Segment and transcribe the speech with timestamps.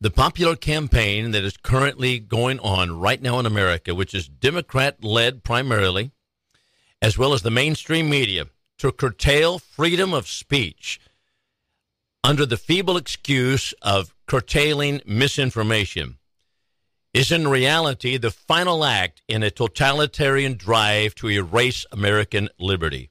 [0.00, 5.02] the popular campaign that is currently going on right now in America, which is Democrat
[5.02, 6.12] led primarily,
[7.02, 8.46] as well as the mainstream media,
[8.78, 11.00] to curtail freedom of speech
[12.22, 16.18] under the feeble excuse of curtailing misinformation
[17.14, 23.10] is in reality the final act in a totalitarian drive to erase American liberty.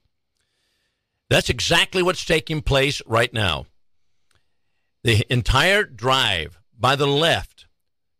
[1.30, 3.66] That's exactly what's taking place right now.
[5.04, 7.66] The entire drive by the left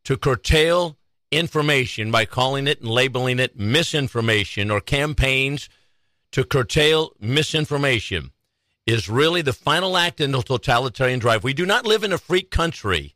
[0.04, 0.98] to curtail
[1.32, 5.70] information by calling it and labeling it misinformation or campaigns
[6.32, 8.32] to curtail misinformation
[8.86, 11.44] is really the final act in the totalitarian drive.
[11.44, 13.16] We do not live in a free country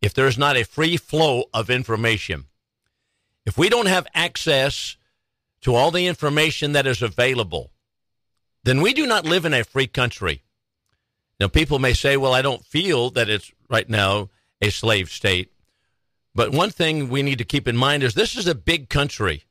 [0.00, 2.46] if there is not a free flow of information.
[3.44, 4.96] If we don't have access
[5.62, 7.72] to all the information that is available,
[8.64, 10.42] then we do not live in a free country.
[11.38, 14.30] Now, people may say, well, I don't feel that it's right now
[14.62, 15.52] a slave state.
[16.34, 19.44] But one thing we need to keep in mind is this is a big country.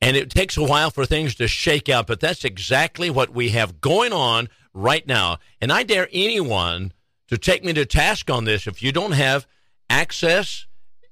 [0.00, 3.50] And it takes a while for things to shake out, but that's exactly what we
[3.50, 5.38] have going on right now.
[5.60, 6.92] And I dare anyone
[7.28, 9.46] to take me to task on this if you don't have
[9.88, 10.66] access,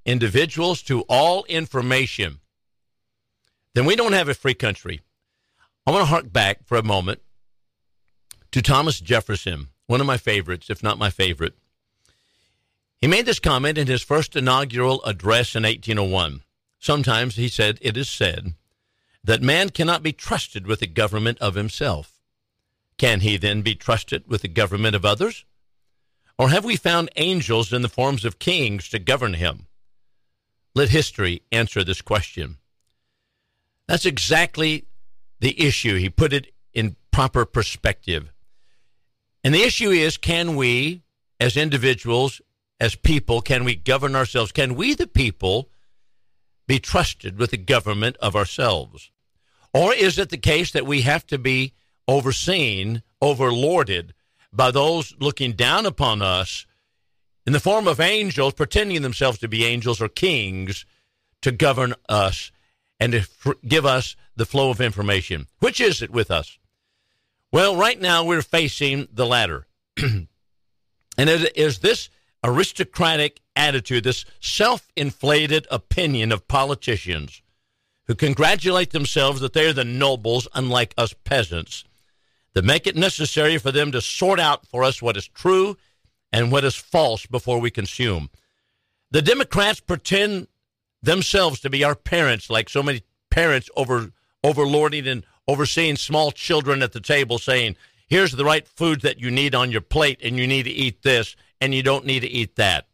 [0.04, 2.40] individuals, to all information,
[3.74, 5.00] then we don't have a free country.
[5.86, 7.20] I want to hark back for a moment
[8.52, 11.54] to Thomas Jefferson, one of my favorites, if not my favorite.
[13.00, 16.42] He made this comment in his first inaugural address in 1801.
[16.78, 18.54] Sometimes, he said, it is said
[19.24, 22.20] that man cannot be trusted with the government of himself.
[22.98, 25.44] Can he then be trusted with the government of others?
[26.38, 29.66] Or have we found angels in the forms of kings to govern him?
[30.74, 32.58] Let history answer this question.
[33.86, 34.86] That's exactly
[35.40, 35.96] the issue.
[35.96, 38.32] He put it in proper perspective.
[39.42, 41.02] And the issue is can we,
[41.38, 42.40] as individuals,
[42.80, 44.50] as people, can we govern ourselves?
[44.50, 45.68] Can we, the people,
[46.66, 49.10] be trusted with the government of ourselves?
[49.74, 51.74] Or is it the case that we have to be
[52.08, 54.12] overseen, overlorded
[54.52, 56.66] by those looking down upon us
[57.46, 60.86] in the form of angels, pretending themselves to be angels or kings
[61.42, 62.50] to govern us
[62.98, 65.46] and to give us the flow of information?
[65.58, 66.58] Which is it with us?
[67.52, 69.66] Well, right now we're facing the latter.
[69.96, 70.28] and
[71.18, 72.08] is this
[72.42, 77.42] aristocratic attitude, this self inflated opinion of politicians
[78.06, 81.84] who congratulate themselves that they're the nobles, unlike us peasants,
[82.54, 85.76] that make it necessary for them to sort out for us what is true
[86.32, 88.28] and what is false before we consume.
[89.10, 90.48] The Democrats pretend
[91.02, 94.12] themselves to be our parents, like so many parents over
[94.44, 97.76] overlording and overseeing small children at the table, saying,
[98.06, 101.02] "Here's the right food that you need on your plate, and you need to eat
[101.02, 102.86] this, and you don't need to eat that.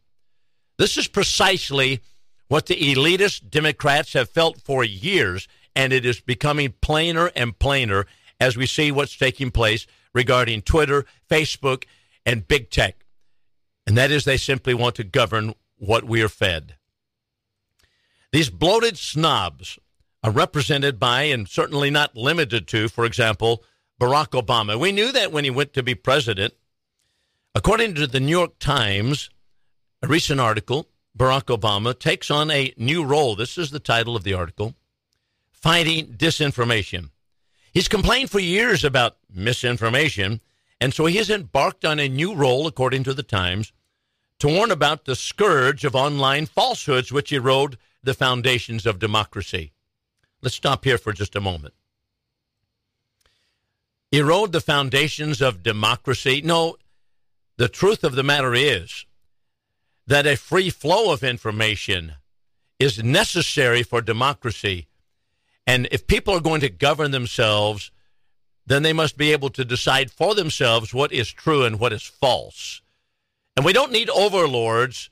[0.79, 2.01] This is precisely
[2.49, 8.07] what the elitist Democrats have felt for years, and it is becoming plainer and plainer
[8.41, 11.85] as we see what's taking place regarding Twitter, Facebook,
[12.25, 13.05] and big tech.
[13.87, 16.75] And that is they simply want to govern what we are fed.
[18.33, 19.79] These bloated snobs
[20.23, 23.63] are represented by, and certainly not limited to, for example,
[24.01, 24.79] Barack Obama.
[24.79, 26.55] We knew that when he went to be president.
[27.57, 29.31] According to the New York Times,
[30.03, 33.35] a recent article, Barack Obama takes on a new role.
[33.35, 34.75] This is the title of the article
[35.53, 37.09] Fighting Disinformation.
[37.73, 40.43] He's complained for years about misinformation,
[40.83, 43.73] and so he has embarked on a new role, according to the Times,
[44.41, 49.73] to warn about the scourge of online falsehoods which erode the foundations of democracy.
[50.43, 51.73] Let's stop here for just a moment.
[54.13, 56.43] Erode the foundations of democracy?
[56.45, 56.77] No,
[57.57, 59.07] the truth of the matter is
[60.07, 62.15] that a free flow of information
[62.79, 64.87] is necessary for democracy.
[65.67, 67.91] And if people are going to govern themselves,
[68.67, 72.03] then they must be able to decide for themselves what is true and what is
[72.03, 72.83] false.
[73.57, 75.11] And we don't need overlords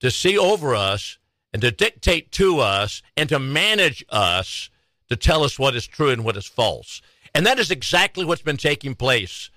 [0.00, 1.18] to see over us
[1.52, 4.68] and to dictate to us and to manage us
[5.08, 7.00] to tell us what is true and what is false.
[7.34, 9.50] And that is exactly what's been taking place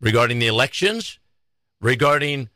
[0.00, 1.18] regarding the elections,
[1.80, 2.48] regarding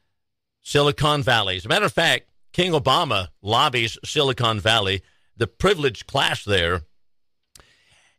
[0.63, 1.57] Silicon Valley.
[1.57, 5.03] As a matter of fact, King Obama lobbies Silicon Valley,
[5.37, 6.83] the privileged class there,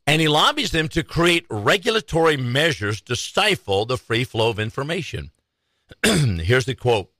[0.07, 5.31] and he lobbies them to create regulatory measures to stifle the free flow of information.
[6.05, 7.11] Here's the quote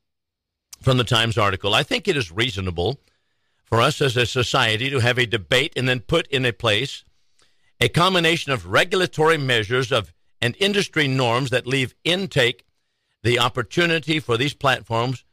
[0.82, 3.00] from the Times article I think it is reasonable
[3.64, 7.04] for us as a society to have a debate and then put in a place
[7.82, 10.14] a combination of regulatory measures of
[10.46, 12.66] and industry norms that leave intake
[13.24, 15.26] the opportunity for these platforms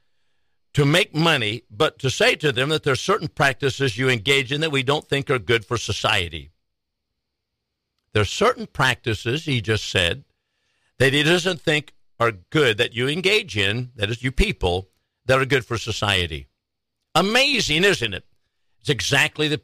[0.72, 4.50] to make money, but to say to them that there are certain practices you engage
[4.50, 6.50] in that we don't think are good for society.
[8.14, 10.24] There are certain practices, he just said,
[10.98, 14.88] that he doesn't think are good that you engage in, that is, you people,
[15.26, 16.46] that are good for society.
[17.14, 18.24] Amazing, isn't it?
[18.80, 19.60] It's exactly the,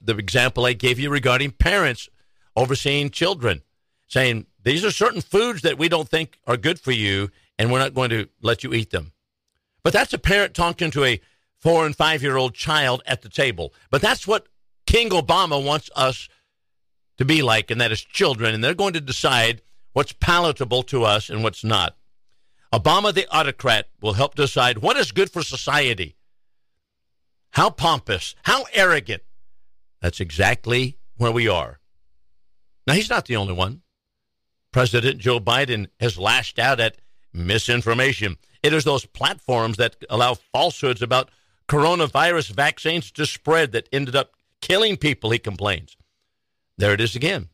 [0.00, 2.08] the example I gave you regarding parents
[2.56, 3.62] overseeing children,
[4.08, 7.78] saying, these are certain foods that we don't think are good for you, and we're
[7.78, 9.12] not going to let you eat them.
[9.82, 11.20] But that's a parent talking to a
[11.58, 13.72] four and five year old child at the table.
[13.90, 14.46] But that's what
[14.86, 16.28] King Obama wants us
[17.18, 19.62] to be like, and that is children, and they're going to decide
[19.92, 21.96] what's palatable to us and what's not.
[22.72, 26.16] Obama, the autocrat, will help decide what is good for society.
[27.50, 29.22] How pompous, how arrogant.
[30.00, 31.78] That's exactly where we are.
[32.86, 33.82] Now, he's not the only one.
[34.72, 36.96] President Joe Biden has lashed out at
[37.32, 38.36] misinformation.
[38.62, 41.30] It is those platforms that allow falsehoods about
[41.68, 45.96] coronavirus vaccines to spread that ended up killing people, he complains.
[46.78, 47.48] There it is again.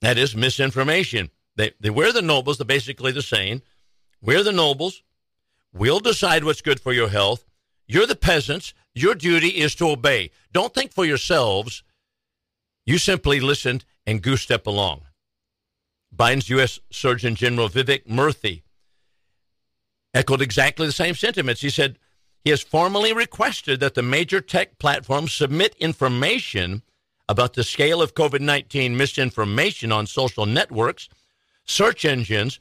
[0.00, 1.30] That is misinformation.
[1.56, 3.62] They, they, we're the nobles, they're basically the saying.
[4.20, 5.02] We're the nobles.
[5.72, 7.44] We'll decide what's good for your health.
[7.86, 8.72] You're the peasants.
[8.94, 10.30] Your duty is to obey.
[10.52, 11.82] Don't think for yourselves.
[12.86, 15.02] You simply listen and goose step along.
[16.16, 16.78] Biden's U.S.
[16.90, 18.62] Surgeon General Vivek Murthy
[20.12, 21.60] echoed exactly the same sentiments.
[21.60, 21.98] He said
[22.44, 26.82] he has formally requested that the major tech platforms submit information
[27.28, 31.08] about the scale of COVID 19 misinformation on social networks,
[31.64, 32.60] search engines,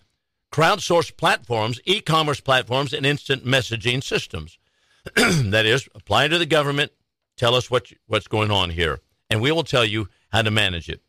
[0.52, 4.58] crowdsourced platforms, e commerce platforms, and instant messaging systems.
[5.16, 6.92] that is, apply to the government,
[7.36, 10.88] tell us what, what's going on here, and we will tell you how to manage
[10.88, 11.02] it.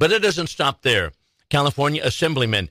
[0.00, 1.12] But it doesn't stop there.
[1.50, 2.70] California Assemblyman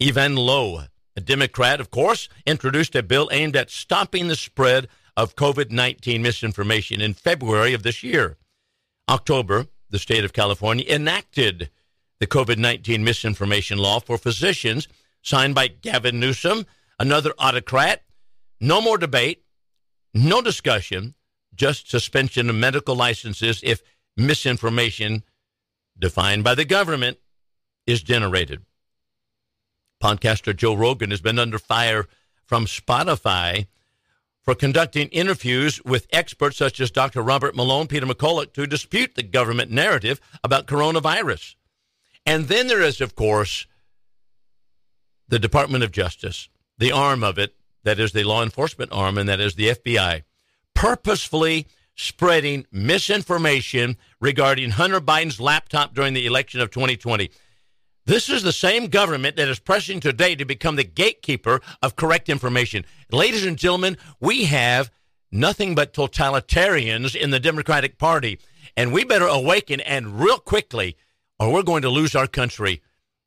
[0.00, 0.84] Evan Low,
[1.14, 6.22] a Democrat, of course, introduced a bill aimed at stopping the spread of COVID 19
[6.22, 8.38] misinformation in February of this year.
[9.10, 11.68] October, the state of California enacted
[12.18, 14.88] the COVID 19 misinformation law for physicians,
[15.20, 16.64] signed by Gavin Newsom,
[16.98, 18.04] another autocrat.
[18.58, 19.44] No more debate,
[20.14, 21.14] no discussion,
[21.54, 23.82] just suspension of medical licenses if
[24.16, 25.24] misinformation
[26.00, 27.18] defined by the government
[27.86, 28.62] is generated.
[30.02, 32.06] Podcaster Joe Rogan has been under fire
[32.46, 33.66] from Spotify
[34.42, 37.22] for conducting interviews with experts such as Dr.
[37.22, 41.54] Robert Malone, Peter McCullough, to dispute the government narrative about coronavirus.
[42.24, 43.66] And then there is, of course,
[45.28, 46.48] the Department of Justice,
[46.78, 47.54] the arm of it,
[47.84, 50.22] that is the law enforcement arm, and that is the FBI,
[50.74, 51.66] purposefully
[52.00, 57.30] spreading misinformation regarding Hunter Biden's laptop during the election of 2020.
[58.06, 62.28] This is the same government that is pressing today to become the gatekeeper of correct
[62.28, 62.86] information.
[63.12, 64.90] Ladies and gentlemen, we have
[65.30, 68.40] nothing but totalitarians in the Democratic Party,
[68.76, 70.96] and we better awaken and real quickly,
[71.38, 72.80] or we're going to lose our country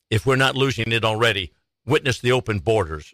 [0.09, 1.53] if we're not losing it already.
[1.85, 3.13] Witness the open borders.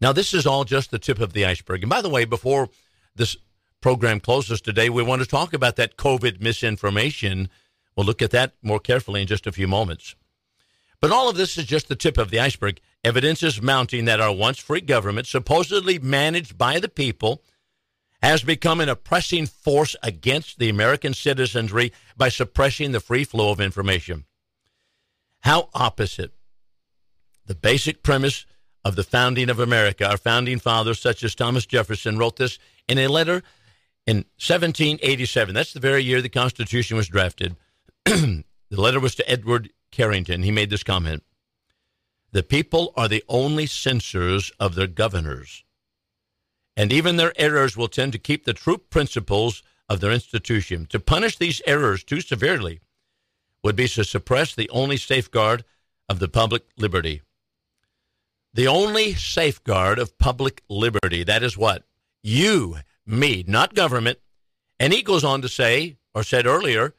[0.00, 1.82] Now, this is all just the tip of the iceberg.
[1.82, 2.68] And by the way, before
[3.14, 3.36] this
[3.86, 7.48] program closes today, we want to talk about that COVID misinformation
[7.96, 10.16] We'll look at that more carefully in just a few moments.
[11.00, 12.80] But all of this is just the tip of the iceberg.
[13.04, 17.44] Evidence is mounting that our once free government, supposedly managed by the people,
[18.22, 23.60] has become an oppressing force against the American citizenry by suppressing the free flow of
[23.60, 24.24] information.
[25.42, 26.32] How opposite
[27.46, 28.46] the basic premise
[28.84, 30.08] of the founding of America.
[30.08, 32.58] Our founding fathers, such as Thomas Jefferson, wrote this
[32.88, 33.42] in a letter
[34.06, 35.54] in 1787.
[35.54, 37.56] That's the very year the Constitution was drafted.
[38.04, 40.42] the letter was to Edward Carrington.
[40.42, 41.22] He made this comment
[42.32, 45.64] The people are the only censors of their governors,
[46.76, 50.86] and even their errors will tend to keep the true principles of their institution.
[50.86, 52.80] To punish these errors too severely
[53.62, 55.64] would be to suppress the only safeguard
[56.08, 57.22] of the public liberty.
[58.54, 61.84] The only safeguard of public liberty, that is what?
[62.22, 64.18] You, me, not government.
[64.78, 66.94] And he goes on to say, or said earlier,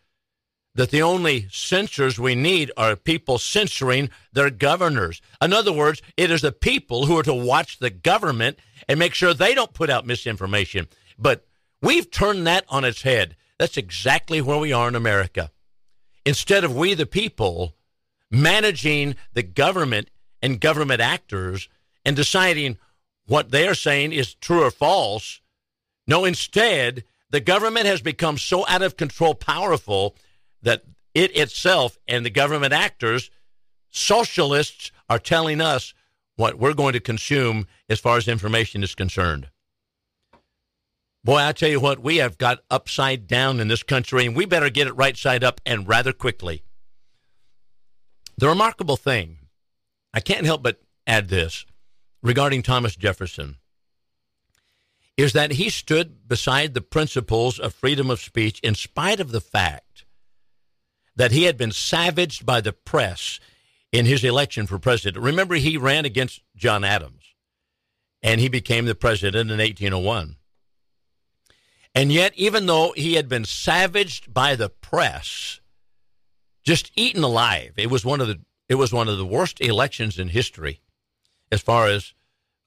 [0.76, 5.22] that the only censors we need are people censoring their governors.
[5.42, 9.16] In other words, it is the people who are to watch the government and make
[9.16, 10.88] sure they don't put out misinformation.
[11.18, 11.46] But
[11.82, 13.36] we've turned that on its head.
[13.58, 15.52] That's exactly where we are in America.
[16.26, 17.76] Instead of we, the people,
[18.30, 20.10] managing the government
[20.44, 21.70] and government actors
[22.06, 22.78] and deciding
[23.26, 25.42] what they're saying is true or false,
[26.08, 30.16] no, instead, the government has become so out of control powerful
[30.62, 30.84] that
[31.14, 33.30] it itself and the government actors,
[33.90, 35.94] socialists, are telling us
[36.36, 39.50] what we're going to consume as far as information is concerned.
[41.24, 44.46] Boy, I tell you what, we have got upside down in this country, and we
[44.46, 46.64] better get it right side up and rather quickly.
[48.38, 49.40] The remarkable thing,
[50.14, 51.66] I can't help but add this
[52.22, 53.58] regarding Thomas Jefferson,
[55.18, 59.42] is that he stood beside the principles of freedom of speech in spite of the
[59.42, 60.06] fact
[61.16, 63.40] that he had been savaged by the press
[63.92, 65.24] in his election for president.
[65.24, 67.24] Remember, he ran against John Adams,
[68.22, 70.36] and he became the president in 1801.
[71.96, 75.60] And yet, even though he had been savaged by the press,
[76.64, 80.20] just eaten alive, it was one of the it was one of the worst elections
[80.20, 80.82] in history,
[81.52, 82.14] as far as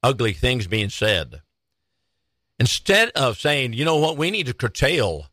[0.02, 1.42] ugly things being said.
[2.60, 5.30] Instead of saying, you know what, we need to curtail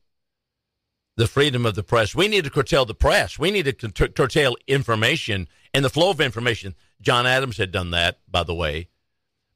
[1.18, 4.56] the freedom of the press, we need to curtail the press, we need to curtail
[4.66, 6.74] information and the flow of information.
[7.02, 8.88] John Adams had done that, by the way.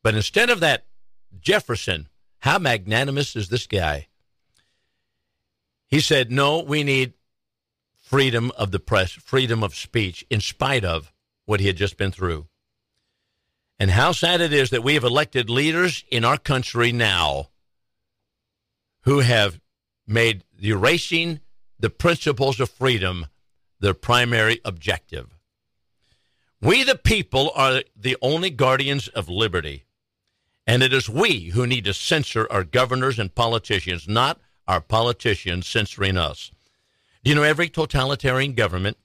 [0.03, 0.85] But instead of that,
[1.39, 2.09] Jefferson,
[2.39, 4.07] how magnanimous is this guy?
[5.87, 7.13] He said, no, we need
[8.01, 11.13] freedom of the press, freedom of speech, in spite of
[11.45, 12.47] what he had just been through.
[13.79, 17.47] And how sad it is that we have elected leaders in our country now
[19.03, 19.59] who have
[20.07, 21.39] made erasing
[21.79, 23.25] the principles of freedom
[23.79, 25.35] their primary objective.
[26.61, 29.85] We, the people, are the only guardians of liberty.
[30.67, 35.67] And it is we who need to censor our governors and politicians, not our politicians
[35.67, 36.51] censoring us.
[37.23, 38.97] Do you know every totalitarian government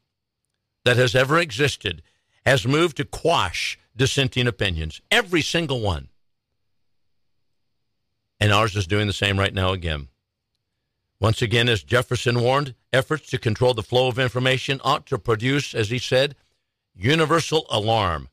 [0.85, 2.03] that has ever existed
[2.45, 5.00] has moved to quash dissenting opinions?
[5.11, 6.09] Every single one.
[8.38, 10.09] And ours is doing the same right now again.
[11.19, 15.75] Once again, as Jefferson warned, efforts to control the flow of information ought to produce,
[15.75, 16.37] as he said,
[16.95, 18.28] universal alarm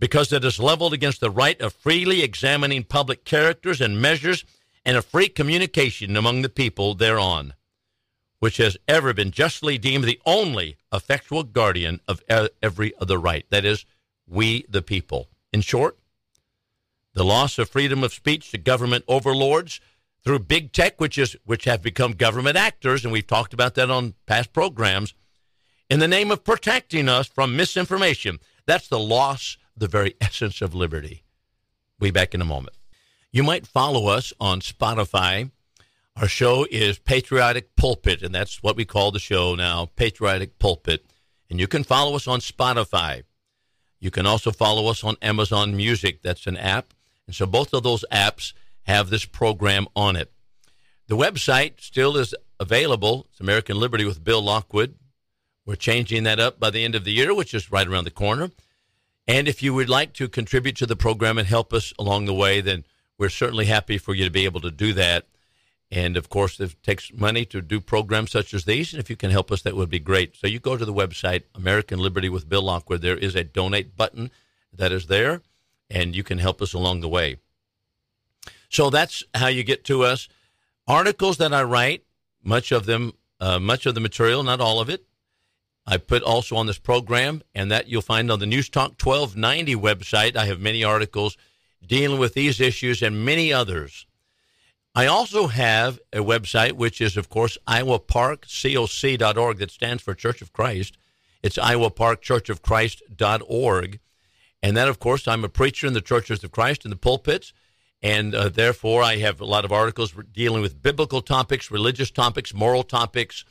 [0.00, 4.44] because it is leveled against the right of freely examining public characters and measures
[4.84, 7.52] and a free communication among the people thereon,
[8.38, 12.22] which has ever been justly deemed the only effectual guardian of
[12.62, 13.44] every other right.
[13.50, 13.84] That is,
[14.26, 15.28] we the people.
[15.52, 15.98] In short,
[17.20, 19.78] the loss of freedom of speech to government overlords
[20.24, 23.90] through big tech, which is which have become government actors, and we've talked about that
[23.90, 25.12] on past programs,
[25.90, 28.38] in the name of protecting us from misinformation.
[28.64, 31.22] That's the loss the very essence of liberty.
[31.98, 32.74] Be back in a moment.
[33.30, 35.50] You might follow us on Spotify.
[36.16, 41.04] Our show is Patriotic Pulpit, and that's what we call the show now, Patriotic Pulpit.
[41.50, 43.24] And you can follow us on Spotify.
[43.98, 46.22] You can also follow us on Amazon Music.
[46.22, 46.94] That's an app.
[47.30, 50.32] And so both of those apps have this program on it.
[51.06, 53.28] The website still is available.
[53.30, 54.96] It's American Liberty with Bill Lockwood.
[55.64, 58.10] We're changing that up by the end of the year, which is right around the
[58.10, 58.50] corner.
[59.28, 62.34] And if you would like to contribute to the program and help us along the
[62.34, 62.84] way, then
[63.16, 65.28] we're certainly happy for you to be able to do that.
[65.88, 68.92] And of course, it takes money to do programs such as these.
[68.92, 70.34] And if you can help us, that would be great.
[70.34, 73.02] So you go to the website, American Liberty with Bill Lockwood.
[73.02, 74.32] There is a donate button
[74.72, 75.42] that is there,
[75.90, 77.36] and you can help us along the way.
[78.68, 80.28] So that's how you get to us.
[80.86, 82.04] Articles that I write,
[82.42, 85.04] much of them, uh, much of the material, not all of it,
[85.86, 89.74] I put also on this program, and that you'll find on the News Talk 1290
[89.76, 90.36] website.
[90.36, 91.36] I have many articles
[91.84, 94.06] dealing with these issues and many others.
[94.94, 100.52] I also have a website, which is, of course, iowaparkcoc.org, that stands for Church of
[100.52, 100.98] Christ.
[101.42, 104.00] It's iowaparkchurchofchrist.org.
[104.62, 107.52] And then, of course, I'm a preacher in the Churches of Christ in the pulpits.
[108.02, 112.54] And uh, therefore, I have a lot of articles dealing with biblical topics, religious topics,
[112.54, 113.44] moral topics,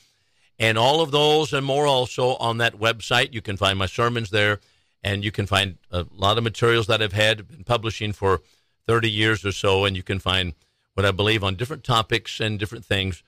[0.58, 3.34] and all of those and more also on that website.
[3.34, 4.60] You can find my sermons there
[5.04, 8.42] and you can find a lot of materials that I've had been publishing for
[8.88, 10.54] 30 years or so, and you can find
[10.94, 13.24] what I believe on different topics and different things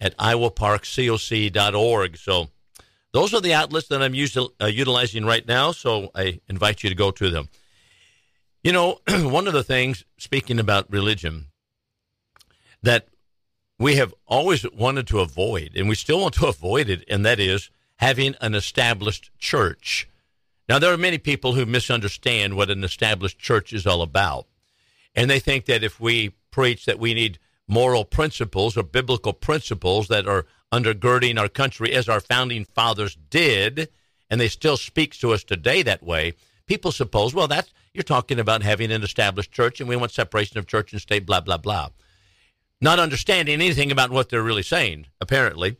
[0.00, 2.16] at iowaparkcoc.org.
[2.16, 2.48] So
[3.12, 6.90] those are the outlets that I'm usually, uh, utilizing right now, so I invite you
[6.90, 7.48] to go to them.
[8.62, 11.46] You know, one of the things, speaking about religion,
[12.82, 13.08] that
[13.78, 17.40] we have always wanted to avoid, and we still want to avoid it, and that
[17.40, 20.08] is having an established church.
[20.68, 24.46] Now, there are many people who misunderstand what an established church is all about.
[25.14, 30.08] And they think that if we preach that we need moral principles or biblical principles
[30.08, 33.88] that are undergirding our country as our founding fathers did,
[34.28, 36.34] and they still speak to us today that way,
[36.66, 40.58] people suppose, well, that's you're talking about having an established church and we want separation
[40.58, 41.88] of church and state, blah, blah, blah.
[42.80, 45.76] Not understanding anything about what they're really saying, apparently.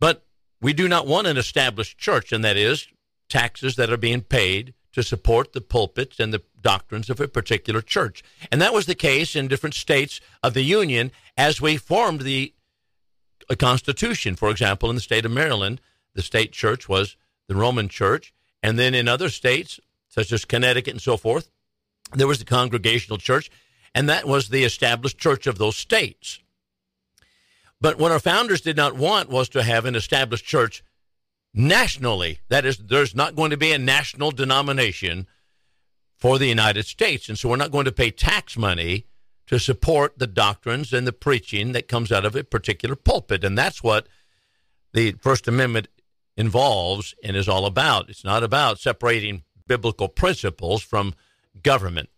[0.00, 0.26] But
[0.60, 2.88] we do not want an established church, and that is
[3.28, 7.80] taxes that are being paid to support the pulpits and the doctrines of a particular
[7.80, 8.22] church.
[8.50, 12.52] And that was the case in different states of the Union as we formed the
[13.48, 14.36] A constitution.
[14.36, 15.80] For example, in the state of Maryland,
[16.14, 17.16] the state church was
[17.48, 18.32] the Roman church.
[18.62, 21.50] And then in other states, such as Connecticut and so forth,
[22.12, 23.50] there was the Congregational church.
[23.94, 26.40] And that was the established church of those states.
[27.80, 30.84] But what our founders did not want was to have an established church
[31.52, 32.38] nationally.
[32.48, 35.26] That is, there's not going to be a national denomination
[36.16, 37.28] for the United States.
[37.28, 39.06] And so we're not going to pay tax money
[39.52, 43.44] to support the doctrines and the preaching that comes out of a particular pulpit.
[43.44, 44.08] And that's what
[44.94, 45.88] the First Amendment
[46.38, 48.08] involves and is all about.
[48.08, 51.12] It's not about separating biblical principles from
[51.62, 52.08] government.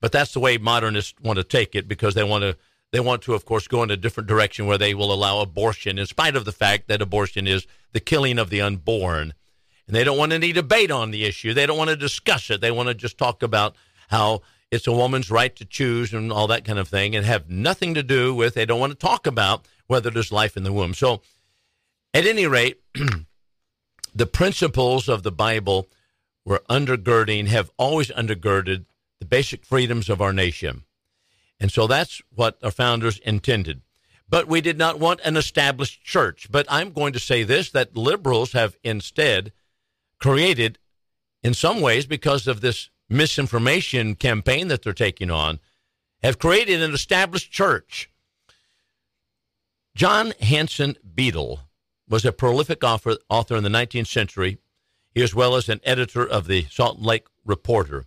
[0.00, 2.56] But that's the way modernists want to take it because they want to
[2.92, 5.98] they want to, of course, go in a different direction where they will allow abortion,
[5.98, 9.34] in spite of the fact that abortion is the killing of the unborn.
[9.88, 11.52] And they don't want any debate on the issue.
[11.52, 12.60] They don't want to discuss it.
[12.60, 13.74] They want to just talk about
[14.10, 17.48] how it's a woman's right to choose and all that kind of thing and have
[17.48, 20.72] nothing to do with, they don't want to talk about whether there's life in the
[20.72, 20.94] womb.
[20.94, 21.22] So,
[22.14, 22.80] at any rate,
[24.14, 25.88] the principles of the Bible
[26.44, 28.86] were undergirding, have always undergirded
[29.18, 30.84] the basic freedoms of our nation.
[31.60, 33.82] And so that's what our founders intended.
[34.28, 36.48] But we did not want an established church.
[36.50, 39.52] But I'm going to say this that liberals have instead
[40.20, 40.78] created,
[41.42, 45.60] in some ways, because of this misinformation campaign that they're taking on,
[46.22, 48.10] have created an established church.
[49.94, 51.60] John Hanson Beadle
[52.08, 54.58] was a prolific author, author in the 19th century,
[55.16, 58.06] as well as an editor of the Salt Lake Reporter.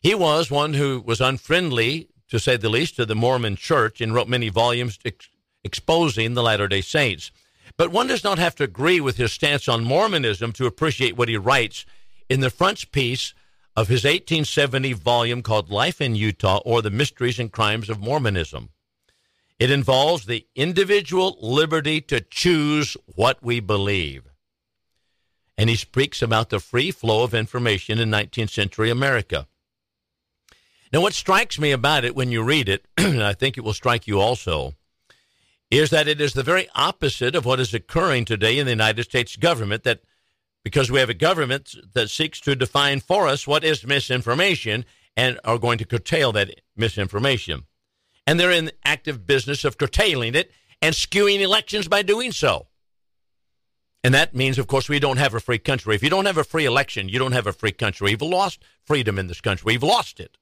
[0.00, 4.14] He was one who was unfriendly to say the least, to the Mormon church and
[4.14, 5.28] wrote many volumes ex-
[5.64, 7.30] exposing the Latter day Saints.
[7.76, 11.28] But one does not have to agree with his stance on Mormonism to appreciate what
[11.28, 11.84] he writes
[12.28, 13.34] in the frontispiece
[13.76, 18.70] of his 1870 volume called Life in Utah or The Mysteries and Crimes of Mormonism.
[19.58, 24.24] It involves the individual liberty to choose what we believe.
[25.58, 29.46] And he speaks about the free flow of information in 19th century America.
[30.92, 33.74] Now, what strikes me about it when you read it, and I think it will
[33.74, 34.74] strike you also,
[35.70, 39.04] is that it is the very opposite of what is occurring today in the United
[39.04, 39.84] States government.
[39.84, 40.00] That
[40.64, 44.84] because we have a government that seeks to define for us what is misinformation
[45.16, 47.64] and are going to curtail that misinformation.
[48.26, 52.68] And they're in active business of curtailing it and skewing elections by doing so.
[54.02, 55.94] And that means, of course, we don't have a free country.
[55.94, 58.06] If you don't have a free election, you don't have a free country.
[58.06, 59.64] We've lost freedom in this country.
[59.66, 60.38] We've lost it.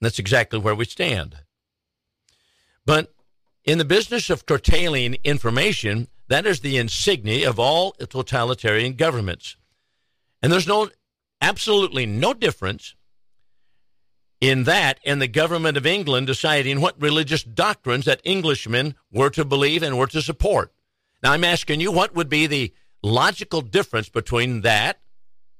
[0.00, 1.36] That's exactly where we stand.
[2.86, 3.14] But
[3.64, 9.56] in the business of curtailing information, that is the insignia of all totalitarian governments.
[10.42, 10.88] And there's no,
[11.40, 12.94] absolutely no difference
[14.40, 19.44] in that and the government of England deciding what religious doctrines that Englishmen were to
[19.44, 20.72] believe and were to support.
[21.22, 25.00] Now, I'm asking you, what would be the logical difference between that,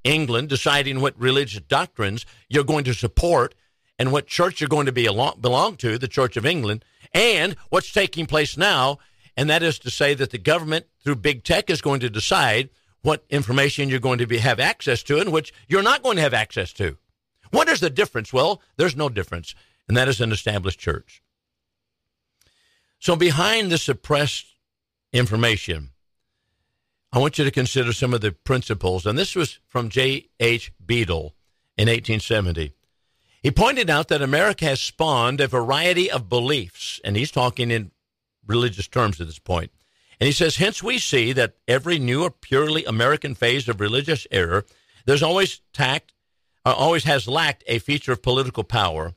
[0.05, 3.55] England deciding what religious doctrines you're going to support,
[3.99, 7.55] and what church you're going to be along, belong to, the Church of England, and
[7.69, 8.99] what's taking place now.
[9.41, 12.69] And that is to say that the government, through big tech, is going to decide
[13.01, 16.23] what information you're going to be, have access to and which you're not going to
[16.23, 16.99] have access to.
[17.51, 18.35] What is the difference?
[18.35, 19.55] Well, there's no difference,
[19.89, 21.23] and that is an established church.
[22.99, 24.45] So, behind the suppressed
[25.11, 25.93] information,
[27.11, 29.07] I want you to consider some of the principles.
[29.07, 30.71] And this was from J.H.
[30.85, 31.35] Beadle
[31.79, 32.75] in 1870.
[33.43, 37.91] He pointed out that America has spawned a variety of beliefs, and he's talking in
[38.47, 39.71] religious terms at this point.
[40.19, 44.27] And he says, hence we see that every new or purely American phase of religious
[44.31, 44.67] error,
[45.07, 46.13] there's always tact,
[46.67, 49.15] uh, always has lacked a feature of political power,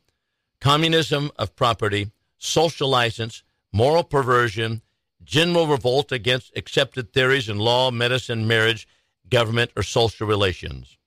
[0.62, 4.82] communism of property, social license, moral perversion,
[5.24, 8.88] general revolt against accepted theories in law, medicine, marriage,
[9.30, 10.98] government, or social relations.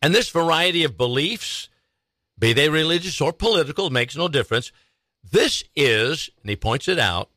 [0.00, 1.68] And this variety of beliefs
[2.38, 4.70] be they religious or political, makes no difference.
[5.30, 7.30] This is, and he points it out,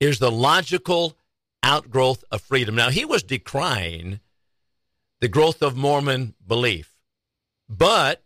[0.00, 1.16] is the logical
[1.62, 2.74] outgrowth of freedom.
[2.74, 4.20] Now, he was decrying
[5.20, 6.98] the growth of Mormon belief,
[7.68, 8.22] but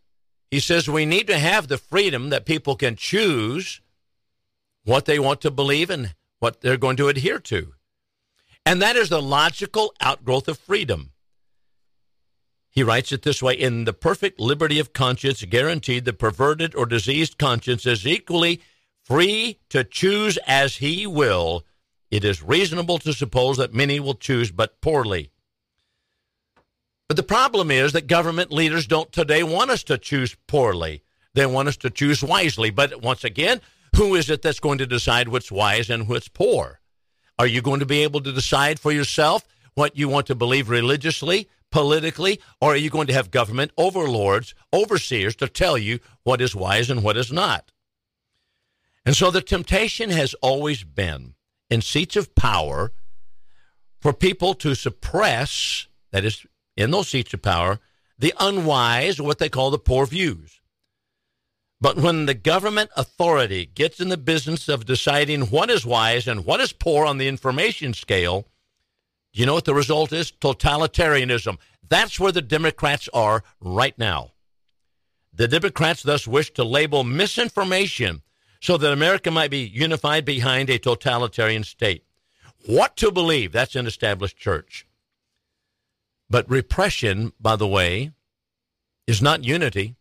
[0.50, 3.80] he says we need to have the freedom that people can choose
[4.84, 7.74] what they want to believe and what they're going to adhere to.
[8.64, 11.12] And that is the logical outgrowth of freedom.
[12.68, 16.86] He writes it this way In the perfect liberty of conscience guaranteed, the perverted or
[16.86, 18.60] diseased conscience is equally
[19.04, 21.64] free to choose as he will.
[22.10, 25.30] It is reasonable to suppose that many will choose but poorly.
[27.08, 31.02] But the problem is that government leaders don't today want us to choose poorly.
[31.34, 32.70] They want us to choose wisely.
[32.70, 33.60] But once again,
[33.96, 36.80] who is it that's going to decide what's wise and what's poor?
[37.38, 40.68] Are you going to be able to decide for yourself what you want to believe
[40.68, 46.40] religiously, politically, or are you going to have government overlords, overseers to tell you what
[46.40, 47.71] is wise and what is not?
[49.04, 51.34] And so the temptation has always been
[51.68, 52.92] in seats of power
[54.00, 56.44] for people to suppress, that is,
[56.76, 57.80] in those seats of power,
[58.18, 60.60] the unwise, or what they call the poor views.
[61.80, 66.44] But when the government authority gets in the business of deciding what is wise and
[66.44, 68.46] what is poor on the information scale,
[69.32, 70.30] you know what the result is?
[70.30, 71.58] Totalitarianism.
[71.88, 74.30] That's where the Democrats are right now.
[75.32, 78.22] The Democrats thus wish to label misinformation
[78.62, 82.04] so that America might be unified behind a totalitarian state.
[82.64, 83.50] What to believe?
[83.50, 84.86] That's an established church.
[86.30, 88.12] But repression, by the way,
[89.08, 89.96] is not unity.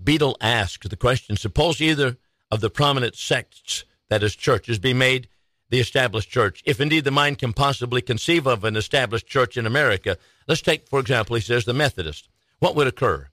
[0.00, 2.18] Beadle asked the question suppose either
[2.50, 5.28] of the prominent sects, that is, churches, be made
[5.70, 9.66] the established church, if indeed the mind can possibly conceive of an established church in
[9.66, 10.18] America.
[10.46, 12.28] Let's take, for example, he says, the Methodist.
[12.58, 13.28] What would occur?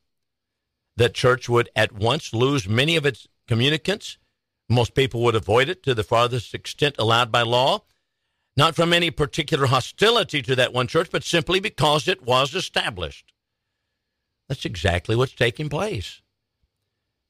[0.96, 4.18] That church would at once lose many of its communicants.
[4.70, 7.84] Most people would avoid it to the farthest extent allowed by law,
[8.58, 13.34] not from any particular hostility to that one church, but simply because it was established.
[14.48, 16.22] That's exactly what's taking place.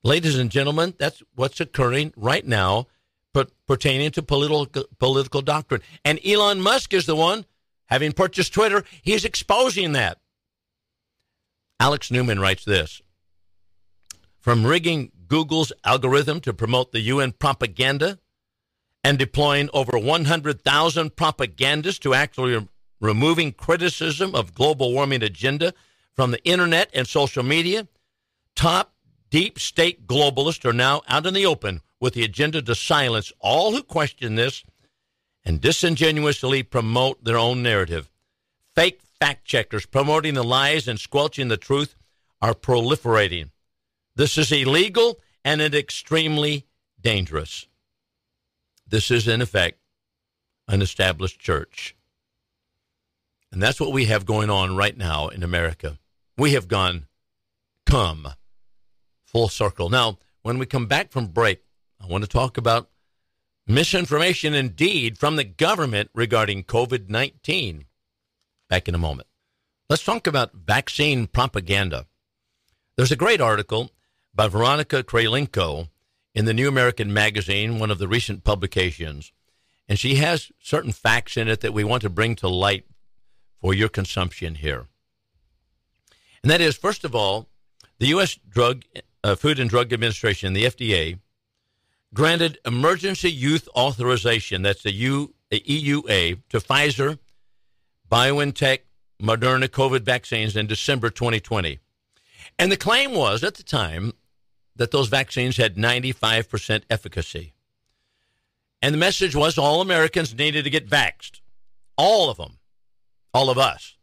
[0.04, 2.88] Ladies and gentlemen, that's what's occurring right now
[3.36, 5.82] but pertaining to political political doctrine.
[6.06, 7.46] And Elon Musk is the one,
[7.88, 10.20] having purchased Twitter, he's exposing that.
[11.78, 13.02] Alex Newman writes this
[14.40, 18.20] From rigging Google's algorithm to promote the UN propaganda
[19.04, 22.68] and deploying over 100,000 propagandists to actually re-
[23.00, 25.74] removing criticism of global warming agenda
[26.16, 27.88] from the internet and social media,
[28.56, 28.94] top
[29.30, 33.72] deep state globalists are now out in the open with the agenda to silence all
[33.72, 34.64] who question this
[35.44, 38.10] and disingenuously promote their own narrative.
[38.74, 41.96] Fake fact checkers promoting the lies and squelching the truth
[42.42, 43.52] are proliferating.
[44.16, 46.66] This is illegal and it extremely
[47.02, 47.68] dangerous.
[48.88, 49.80] This is, in effect,
[50.68, 51.96] an established church.
[53.52, 55.98] And that's what we have going on right now in America.
[56.38, 57.08] We have gone,
[57.86, 58.28] come,
[59.24, 59.90] full circle.
[59.90, 61.64] Now, when we come back from break,
[62.02, 62.90] I want to talk about
[63.68, 67.86] misinformation indeed from the government regarding COVID 19.
[68.70, 69.28] Back in a moment.
[69.90, 72.08] Let's talk about vaccine propaganda.
[72.98, 73.92] There's a great article
[74.36, 75.90] by Veronika Kyrylenko
[76.34, 79.32] in the New American Magazine, one of the recent publications,
[79.88, 82.86] and she has certain facts in it that we want to bring to light
[83.62, 84.88] for your consumption here.
[86.44, 87.48] And that is, first of all,
[88.00, 88.38] the U.S.
[88.50, 88.84] Drug,
[89.24, 91.20] uh, Food and Drug Administration, the FDA,
[92.14, 97.20] granted emergency youth authorization, that's the U, EUA, to Pfizer,
[98.12, 98.80] BioNTech,
[99.22, 101.80] Moderna COVID vaccines in December 2020.
[102.60, 104.14] And the claim was at the time
[104.76, 107.54] that those vaccines had 95% efficacy.
[108.82, 111.42] And the message was all Americans needed to get vaxxed.
[111.98, 112.60] All of them.
[113.34, 113.96] All of us.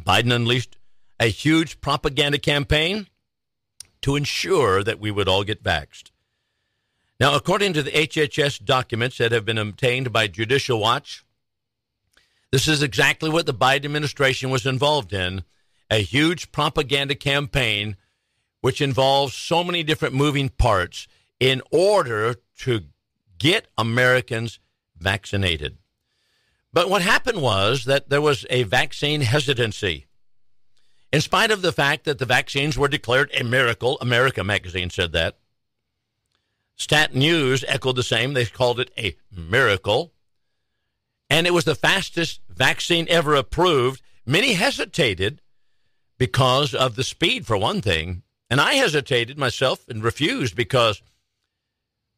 [0.00, 0.76] Biden unleashed
[1.20, 3.08] a huge propaganda campaign
[4.02, 6.10] to ensure that we would all get vaxxed.
[7.20, 11.24] Now, according to the HHS documents that have been obtained by Judicial Watch,
[12.50, 15.44] this is exactly what the Biden administration was involved in
[15.90, 17.96] a huge propaganda campaign
[18.64, 21.06] which involves so many different moving parts
[21.38, 22.80] in order to
[23.36, 24.58] get Americans
[24.96, 25.76] vaccinated.
[26.72, 30.06] But what happened was that there was a vaccine hesitancy.
[31.12, 35.12] In spite of the fact that the vaccines were declared a miracle, America magazine said
[35.12, 35.36] that,
[36.74, 38.32] Stat News echoed the same.
[38.32, 40.14] They called it a miracle.
[41.28, 44.00] And it was the fastest vaccine ever approved.
[44.24, 45.42] Many hesitated
[46.16, 48.22] because of the speed, for one thing.
[48.50, 51.02] And I hesitated myself and refused because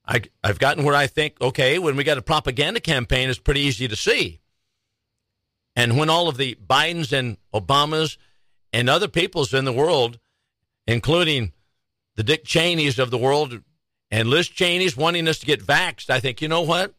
[0.07, 3.61] I, I've gotten where I think, okay, when we got a propaganda campaign, it's pretty
[3.61, 4.41] easy to see.
[5.75, 8.17] And when all of the Bidens and Obamas
[8.73, 10.19] and other peoples in the world,
[10.87, 11.53] including
[12.17, 13.61] the Dick Cheneys of the world,
[14.11, 16.95] and Liz Cheney's wanting us to get vaxxed, I think, you know what?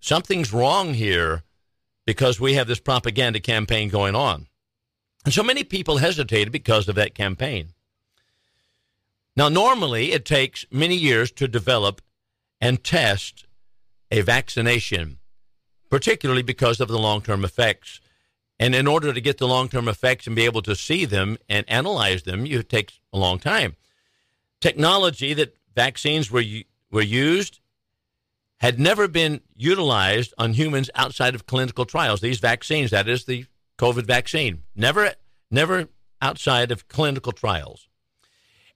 [0.00, 1.42] Something's wrong here
[2.06, 4.46] because we have this propaganda campaign going on.
[5.24, 7.72] And so many people hesitated because of that campaign.
[9.36, 12.00] Now, normally it takes many years to develop
[12.60, 13.46] and test
[14.10, 15.18] a vaccination,
[15.90, 18.00] particularly because of the long term effects
[18.58, 21.36] And in order to get the long term effects and be able to see them
[21.48, 23.76] and analyze them, it takes a long time.
[24.60, 26.44] Technology that vaccines were,
[26.90, 27.60] were used
[28.60, 32.20] had never been utilized on humans outside of clinical trials.
[32.20, 33.44] These vaccines, that is the
[33.78, 35.12] COVID vaccine, never,
[35.50, 35.88] never
[36.22, 37.88] outside of clinical trials.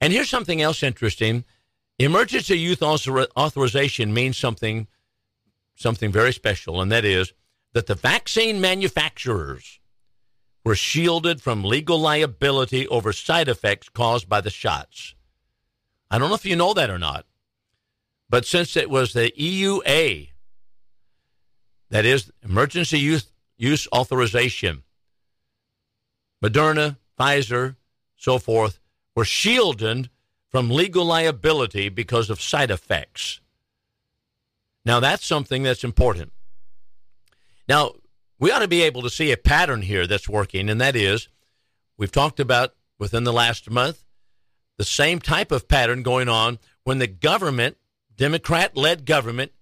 [0.00, 1.44] And here's something else interesting.
[1.98, 4.86] Emergency use authorization means something,
[5.74, 7.34] something very special, and that is
[7.74, 9.78] that the vaccine manufacturers
[10.64, 15.14] were shielded from legal liability over side effects caused by the shots.
[16.10, 17.26] I don't know if you know that or not,
[18.28, 20.28] but since it was the EUA,
[21.90, 24.82] that is emergency youth use authorization,
[26.42, 27.76] Moderna, Pfizer,
[28.16, 28.80] so forth,
[29.20, 30.08] were shielded
[30.48, 33.38] from legal liability because of side effects.
[34.82, 36.32] Now, that's something that's important.
[37.68, 37.96] Now,
[38.38, 41.28] we ought to be able to see a pattern here that's working, and that is
[41.98, 44.06] we've talked about within the last month
[44.78, 47.76] the same type of pattern going on when the government,
[48.16, 49.52] Democrat led government,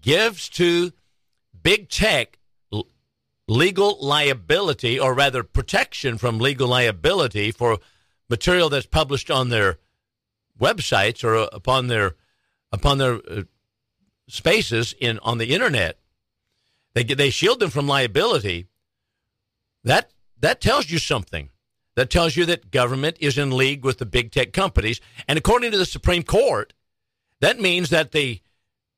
[0.00, 0.90] gives to
[1.62, 2.38] big tech
[3.46, 7.78] legal liability, or rather protection from legal liability for
[8.28, 9.78] material that's published on their
[10.58, 12.16] websites or upon their
[12.72, 13.42] upon their uh,
[14.28, 15.98] spaces in on the internet
[16.96, 18.68] they they shield them from liability.
[19.84, 21.50] That that tells you something.
[21.94, 25.72] That tells you that government is in league with the big tech companies, and according
[25.72, 26.72] to the Supreme Court,
[27.40, 28.40] that means that the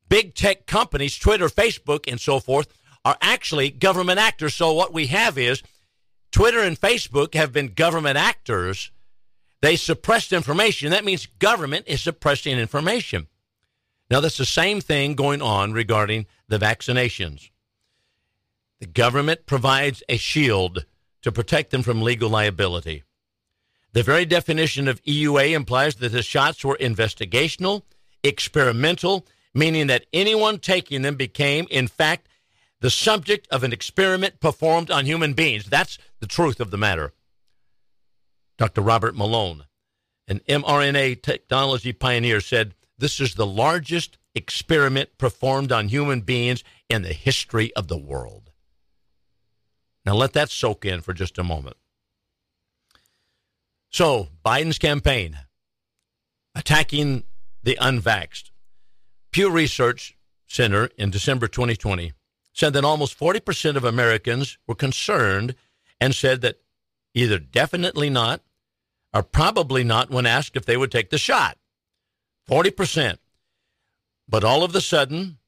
[0.08, 2.68] big tech companies, Twitter, Facebook, and so forth,
[3.04, 4.54] are actually government actors.
[4.54, 5.64] So what we have is
[6.30, 8.92] Twitter and Facebook have been government actors.
[9.60, 10.90] They suppressed information.
[10.90, 13.26] That means government is suppressing information.
[14.10, 17.50] Now, that's the same thing going on regarding the vaccinations.
[18.80, 20.86] The government provides a shield
[21.22, 23.02] to protect them from legal liability.
[23.92, 27.82] The very definition of EUA implies that the shots were investigational,
[28.22, 32.28] experimental, meaning that anyone taking them became, in fact,
[32.80, 35.64] the subject of an experiment performed on human beings.
[35.64, 37.12] That's the truth of the matter.
[38.58, 38.80] Dr.
[38.80, 39.64] Robert Malone,
[40.26, 47.02] an mRNA technology pioneer, said this is the largest experiment performed on human beings in
[47.02, 48.50] the history of the world.
[50.04, 51.76] Now let that soak in for just a moment.
[53.90, 55.38] So, Biden's campaign
[56.54, 57.24] attacking
[57.62, 58.50] the unvaxxed.
[59.32, 60.16] Pew Research
[60.46, 62.12] Center in December 2020
[62.52, 65.54] said that almost 40% of Americans were concerned
[66.00, 66.60] and said that
[67.14, 68.42] either definitely not
[69.18, 71.58] or probably not when asked if they would take the shot.
[72.48, 73.18] 40%.
[74.28, 75.38] But all of a sudden,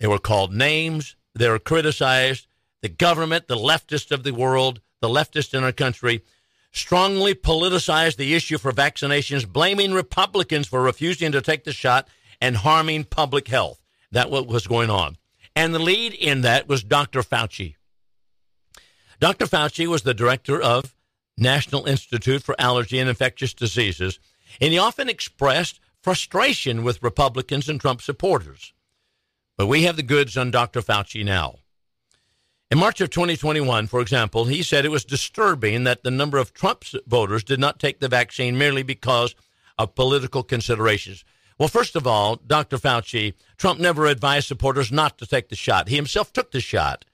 [0.00, 2.48] they were called names, they were criticized,
[2.82, 6.24] the government, the leftist of the world, the leftist in our country,
[6.72, 12.08] strongly politicized the issue for vaccinations, blaming Republicans for refusing to take the shot
[12.40, 13.80] and harming public health.
[14.10, 15.16] That what was going on.
[15.54, 17.22] And the lead in that was Dr.
[17.22, 17.76] Fauci.
[19.20, 19.46] Dr.
[19.46, 20.96] Fauci was the director of
[21.40, 24.18] National Institute for Allergy and Infectious Diseases,
[24.60, 28.72] and he often expressed frustration with Republicans and Trump supporters.
[29.56, 30.80] But we have the goods on Dr.
[30.80, 31.56] Fauci now.
[32.70, 36.52] In March of 2021, for example, he said it was disturbing that the number of
[36.52, 39.34] Trump voters did not take the vaccine merely because
[39.78, 41.24] of political considerations.
[41.58, 42.76] Well, first of all, Dr.
[42.76, 45.88] Fauci, Trump never advised supporters not to take the shot.
[45.88, 47.04] He himself took the shot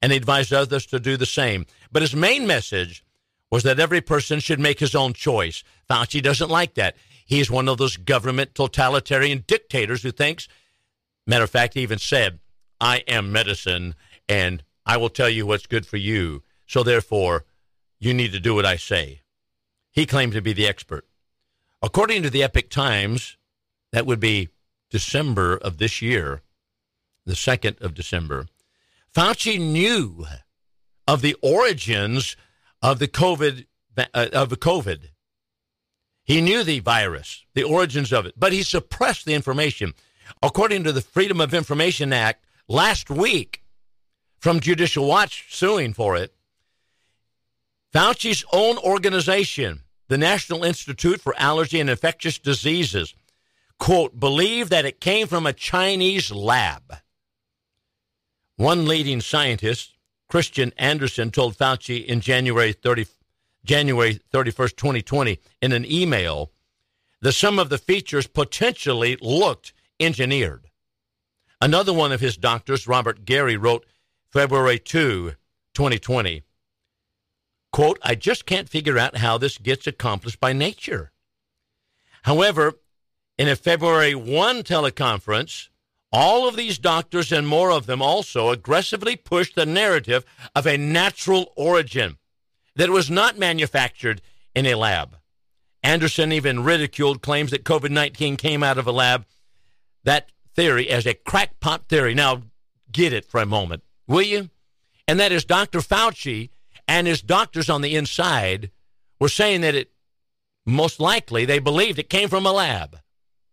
[0.00, 1.66] and he advised others to do the same.
[1.92, 3.04] But his main message
[3.50, 5.64] was that every person should make his own choice.
[5.88, 6.96] Fauci doesn't like that.
[7.26, 10.48] He's one of those government totalitarian dictators who thinks,
[11.26, 12.38] matter of fact, he even said,
[12.80, 13.94] I am medicine
[14.28, 16.42] and I will tell you what's good for you.
[16.66, 17.44] So therefore,
[17.98, 19.20] you need to do what I say.
[19.90, 21.06] He claimed to be the expert.
[21.82, 23.36] According to the Epoch Times,
[23.92, 24.48] that would be
[24.90, 26.42] December of this year,
[27.26, 28.46] the 2nd of December,
[29.14, 30.26] Fauci knew
[31.06, 32.36] of the origins
[32.82, 33.66] of the COVID
[33.96, 35.10] uh, of the COVID.
[36.24, 39.94] He knew the virus, the origins of it, but he suppressed the information.
[40.42, 43.64] According to the Freedom of Information Act, last week,
[44.38, 46.32] from Judicial Watch suing for it.
[47.92, 53.14] Fauci's own organization, the National Institute for Allergy and Infectious Diseases,
[53.78, 56.96] quote, believe that it came from a Chinese lab.
[58.56, 59.96] One leading scientist,
[60.30, 63.06] Kristian Andersen told Fauci in January 30,
[63.64, 66.52] January 31st, 2020, in an email
[67.20, 70.66] that some of the features potentially looked engineered.
[71.60, 73.84] Another one of his doctors, Robert Garry, wrote
[74.30, 75.32] February 2,
[75.74, 76.42] 2020.
[77.72, 81.10] Quote, I just can't figure out how this gets accomplished by nature.
[82.22, 82.74] However,
[83.36, 85.69] in a February 1 teleconference,
[86.12, 90.76] all of these doctors and more of them also aggressively pushed the narrative of a
[90.76, 92.18] natural origin
[92.76, 94.20] that was not manufactured
[94.54, 95.16] in a lab.
[95.82, 99.24] Andersen even ridiculed claims that COVID 19 came out of a lab.
[100.04, 102.14] That theory as a crackpot theory.
[102.14, 102.42] Now,
[102.90, 104.50] get it for a moment, will you?
[105.06, 105.80] And that is Dr.
[105.80, 106.50] Fauci
[106.86, 108.70] and his doctors on the inside
[109.18, 109.90] were saying that it
[110.66, 112.98] most likely they believed it came from a lab.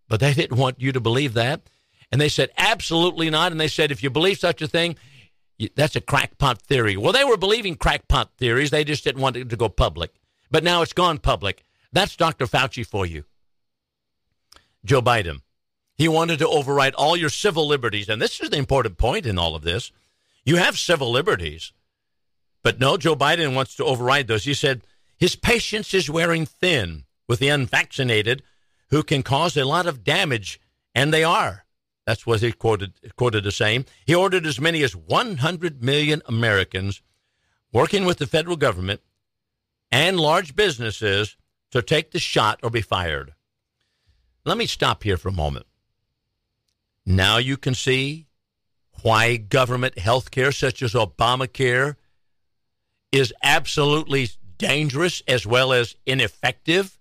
[0.09, 1.69] But they didn't want you to believe that.
[2.11, 3.51] And they said, absolutely not.
[3.51, 4.95] And they said, if you believe such a thing,
[5.75, 6.95] that's a crackpot theory.
[6.95, 8.69] Well, they were believing crackpot theories.
[8.69, 10.11] They just didn't want it to go public.
[10.49, 11.63] But now it's gone public.
[11.91, 12.45] That's Dr.
[12.45, 13.25] Fauci for you.
[14.85, 15.41] Joe Biden.
[15.95, 18.07] He wanted to override all your civil liberties.
[18.07, 19.91] And this is the important point in all of this.
[20.45, 21.73] You have civil liberties.
[22.63, 24.45] But no, Joe Biden wants to override those.
[24.45, 24.81] He said
[25.17, 28.43] his patience is wearing thin with the unvaccinated
[28.89, 30.61] who can cause a lot of damage,
[30.93, 31.65] and they are.
[32.07, 33.85] That's what he quoted, quoted as saying.
[34.05, 37.01] He ordered as many as 100 million Americans
[37.73, 39.01] working with the federal government
[39.91, 41.35] and large businesses
[41.71, 43.33] to take the shot or be fired.
[44.45, 45.65] Let me stop here for a moment.
[47.05, 48.27] Now you can see
[49.01, 51.97] why government health care, such as Obamacare,
[53.11, 56.97] is absolutely dangerous as well as ineffective.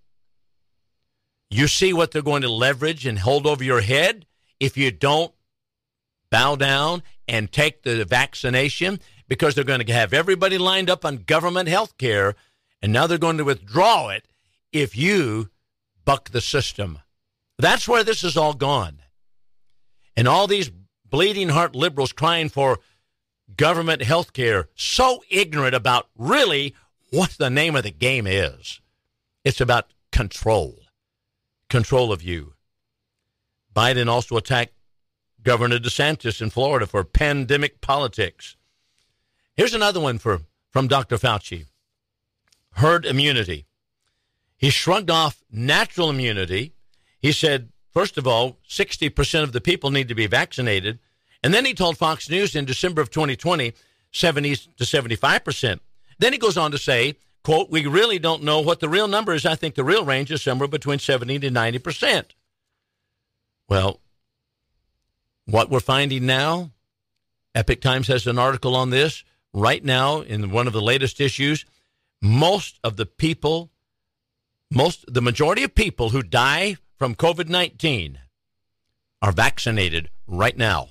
[1.48, 4.25] You see what they're going to leverage and hold over your head
[4.60, 5.32] if you don't
[6.30, 11.18] bow down and take the vaccination because they're going to have everybody lined up on
[11.18, 12.34] government health care,
[12.82, 14.26] and now they're going to withdraw it
[14.72, 15.50] if you
[16.04, 16.98] buck the system.
[17.58, 19.00] That's where this is all gone.
[20.16, 20.70] And all these
[21.04, 22.78] bleeding heart liberals crying for
[23.56, 26.74] government health care, so ignorant about really
[27.10, 28.80] what the name of the game is.
[29.44, 30.80] It's about control,
[31.70, 32.54] control of you.
[33.76, 34.72] Biden also attacked
[35.42, 38.56] Governor DeSantis in Florida for pandemic politics.
[39.54, 41.18] Here's another one for, from Dr.
[41.18, 41.66] Fauci
[42.72, 43.66] herd immunity.
[44.56, 46.74] He shrugged off natural immunity.
[47.18, 50.98] He said First of all, 60% of the people need to be vaccinated.
[51.42, 53.72] And then he told Fox News in December of 2020,
[54.12, 55.80] 70 to 75%.
[56.18, 59.32] Then he goes on to say, quote, we really don't know what the real number
[59.32, 59.46] is.
[59.46, 62.24] I think the real range is somewhere between 70 to 90%.
[63.68, 64.00] Well,
[65.46, 66.70] what we're finding now,
[67.54, 71.64] Epoch Times has an article on this right now in one of the latest issues.
[72.20, 73.70] Most of the people,
[74.70, 78.18] most, the majority of people who die from COVID 19
[79.22, 80.90] are vaccinated right now.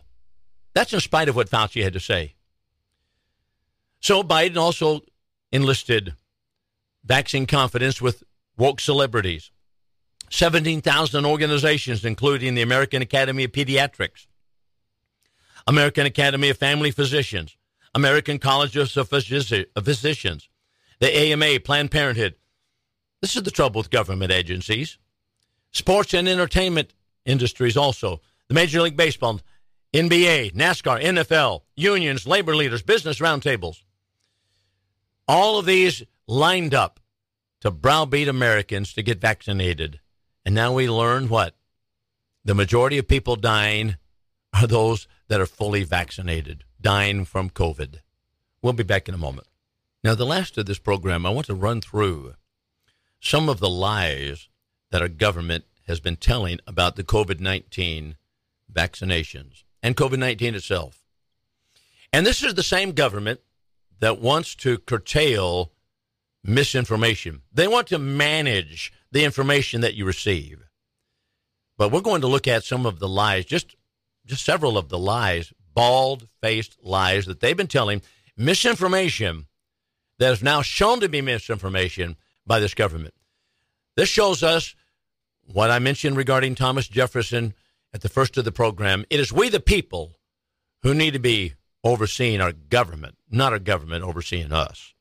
[0.73, 2.35] That's in spite of what Fauci had to say.
[4.01, 5.01] So Biden also
[5.51, 6.13] enlisted
[7.03, 8.23] vaccine confidence with
[8.57, 9.51] woke celebrities.
[10.35, 14.27] 17,000 organizations, including the American Academy of Pediatrics,
[15.67, 17.57] American Academy of Family Physicians,
[17.93, 20.49] American College of Physicians,
[20.99, 22.35] the AMA, Planned Parenthood.
[23.21, 24.97] This is the trouble with government agencies
[25.71, 26.93] sports and entertainment
[27.25, 28.21] industries also.
[28.47, 29.41] The Major League Baseball,
[29.93, 33.83] NBA, NASCAR, NFL, unions, labor leaders, business roundtables.
[35.27, 36.99] All of these lined up
[37.61, 39.99] to browbeat Americans to get vaccinated.
[40.45, 41.55] And now we learn what?
[42.43, 43.97] The majority of people dying
[44.53, 48.01] are those that are fully vaccinated, dying from COVID.
[48.61, 49.47] We'll be back in a moment.
[50.03, 52.35] Now, the last of this program, I want to run through
[53.19, 54.49] some of the lies
[54.91, 58.15] that our government has been telling about the COVID 19
[58.71, 61.03] vaccinations and COVID 19 itself.
[62.13, 63.39] And this is the same government
[63.99, 65.71] that wants to curtail
[66.43, 67.41] misinformation.
[67.51, 70.61] They want to manage the information that you receive.
[71.77, 73.73] But we're going to look at some of the lies, just
[74.25, 78.01] just several of the lies, bald-faced lies that they've been telling,
[78.35, 79.45] misinformation
[80.19, 83.13] that is now shown to be misinformation by this government.
[83.95, 84.75] This shows us
[85.45, 87.53] what I mentioned regarding Thomas Jefferson
[87.93, 89.05] at the first of the program.
[89.09, 90.19] It is we, the people,
[90.83, 91.53] who need to be
[91.85, 94.93] overseeing our government, not our government overseeing us.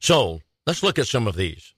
[0.00, 1.72] So let's look at some of these.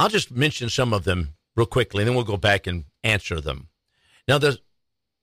[0.00, 3.38] I'll just mention some of them real quickly, and then we'll go back and answer
[3.38, 3.68] them.
[4.26, 4.58] Now, the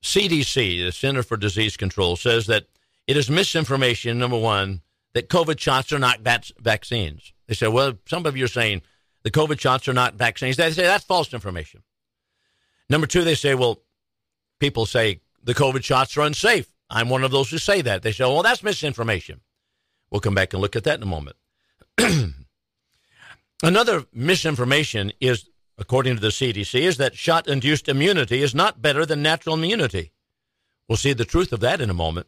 [0.04, 2.68] CDC, the Center for Disease Control, says that
[3.08, 4.82] it is misinformation, number one,
[5.14, 7.34] that COVID shots are not vaccines.
[7.48, 8.84] They say, well, some of you are saying
[9.24, 10.58] the COVID shots are not vaccines.
[10.58, 11.82] They say that's false information.
[12.88, 13.82] Number two, they say, well,
[14.60, 16.72] people say the COVID shots are unsafe.
[16.88, 18.04] I'm one of those who say that.
[18.04, 19.42] They say, well, that's misinformation.
[20.12, 21.36] We'll come back and look at that in a moment.
[23.64, 29.06] Another misinformation is, according to the CDC, is that shot induced immunity is not better
[29.06, 30.12] than natural immunity.
[30.88, 32.28] We'll see the truth of that in a moment.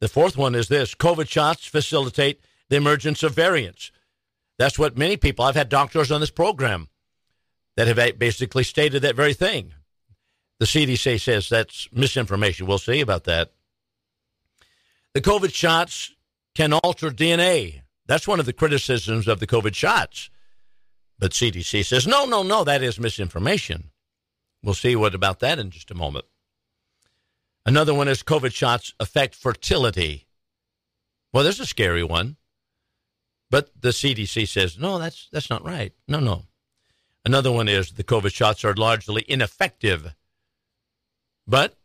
[0.00, 3.92] The fourth one is this COVID shots facilitate the emergence of variants.
[4.58, 6.88] That's what many people, I've had doctors on this program
[7.76, 9.74] that have basically stated that very thing.
[10.58, 12.66] The CDC says that's misinformation.
[12.66, 13.52] We'll see about that.
[15.12, 16.12] The COVID shots
[16.54, 17.83] can alter DNA.
[18.06, 20.30] That's one of the criticisms of the COVID shots.
[21.18, 23.90] But CDC says, no, no, no, that is misinformation.
[24.62, 26.24] We'll see what about that in just a moment.
[27.66, 30.26] Another one is COVID shots affect fertility.
[31.32, 32.36] Well, there's a scary one.
[33.50, 35.92] But the CDC says, no, that's, that's not right.
[36.08, 36.44] No, no.
[37.24, 40.14] Another one is the COVID shots are largely ineffective.
[41.46, 41.76] But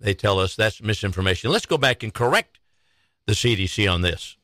[0.00, 1.50] they tell us that's misinformation.
[1.50, 2.60] Let's go back and correct
[3.26, 4.36] the CDC on this.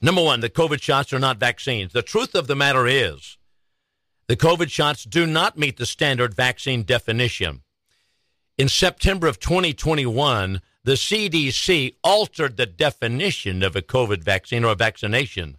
[0.00, 1.92] Number one, the COVID shots are not vaccines.
[1.92, 3.38] The truth of the matter is
[4.28, 7.62] the COVID shots do not meet the standard vaccine definition.
[8.58, 15.58] In September of 2021, the CDC altered the definition of a COVID vaccine or vaccination.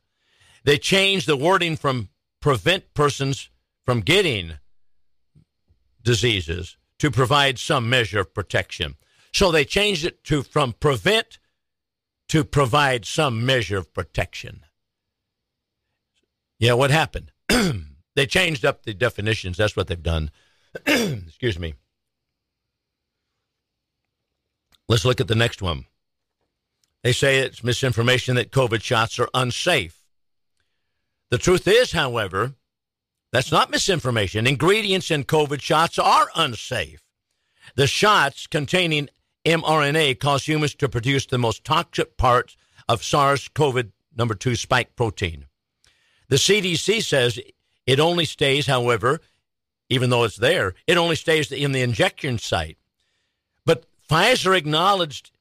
[0.63, 2.09] They changed the wording from
[2.41, 3.49] prevent persons
[3.85, 4.53] from getting
[6.03, 8.95] diseases to provide some measure of protection.
[9.33, 11.39] So they changed it to from prevent
[12.29, 14.65] to provide some measure of protection.
[16.59, 17.31] Yeah, what happened?
[18.15, 19.57] they changed up the definitions.
[19.57, 20.31] That's what they've done.
[20.85, 21.75] Excuse me.
[24.89, 25.85] Let's look at the next one.
[27.03, 30.01] They say it's misinformation that COVID shots are unsafe.
[31.29, 32.53] The truth is, however,
[33.31, 34.47] that's not misinformation.
[34.47, 37.01] Ingredients in COVID shots are unsafe.
[37.75, 39.09] The shots containing
[39.47, 42.57] mRNA cause humans to produce the most toxic parts
[42.89, 43.85] of SARS CoV
[44.15, 45.45] number 2 spike protein.
[46.27, 47.39] The CDC says
[47.85, 49.21] it only stays, however,
[49.89, 52.77] even though it's there, it only stays in the injection site.
[53.65, 55.31] But Pfizer acknowledged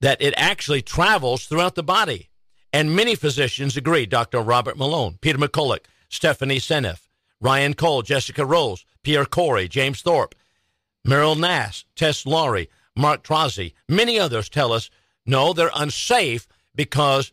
[0.00, 2.28] that it actually travels throughout the body.
[2.72, 4.06] And many physicians agree.
[4.06, 4.40] Dr.
[4.40, 7.08] Robert Malone, Peter McCullough, Stephanie Seneff,
[7.40, 10.36] Ryan Cole, Jessica Rose, Pierre Kory, James Thorpe,
[11.06, 14.90] Meryl Nass, Tess Lawrie, Mark Tausig, many others tell us
[15.24, 17.32] no, they're unsafe because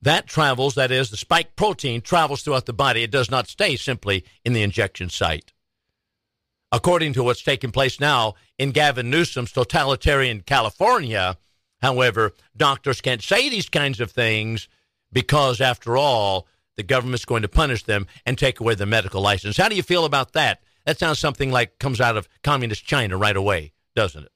[0.00, 3.02] that travels, that is, the spike protein travels throughout the body.
[3.02, 5.52] It does not stay simply in the injection site.
[6.70, 11.36] According to what's taking place now in Gavin Newsom's totalitarian California,
[11.82, 14.68] however, doctors can't say these kinds of things
[15.12, 19.56] because, after all, the government's going to punish them and take away their medical license.
[19.56, 20.62] How do you feel about that?
[20.84, 24.30] That sounds something like comes out of communist China right away, doesn't it?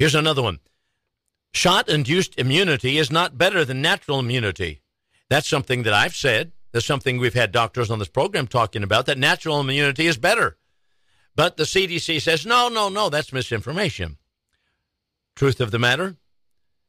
[0.00, 0.60] Here's another one.
[1.52, 4.80] Shot induced immunity is not better than natural immunity.
[5.28, 6.52] That's something that I've said.
[6.72, 10.56] That's something we've had doctors on this program talking about that natural immunity is better.
[11.36, 14.16] But the CDC says, no, no, no, that's misinformation.
[15.36, 16.16] Truth of the matter,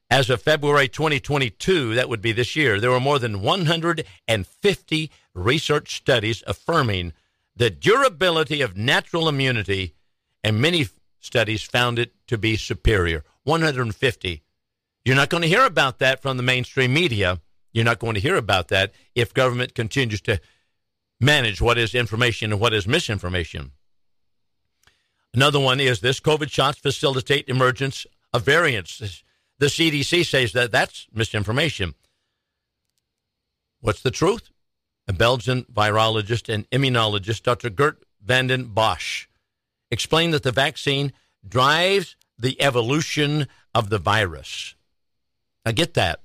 [0.09, 5.97] as of February 2022, that would be this year, there were more than 150 research
[5.97, 7.11] studies affirming
[7.57, 9.95] the durability of natural immunity,
[10.45, 10.87] and many
[11.21, 13.23] studies found it to be superior.
[13.43, 14.43] 150.
[15.05, 17.39] You're not going to hear about that from the mainstream media.
[17.71, 20.41] You're not going to hear about that if government continues to
[21.19, 23.71] manage what is information and what is misinformation.
[25.33, 29.23] Another one is this COVID shots facilitate emergence of variants.
[29.59, 31.93] The CDC says that that's misinformation.
[33.79, 34.49] What's the truth?
[35.07, 37.69] A Belgian virologist and immunologist, Dr.
[37.69, 39.27] Gert van den Bosch,
[39.91, 41.13] explained that the vaccine
[41.47, 44.75] drives the evolution of the virus.
[45.65, 46.21] I get that.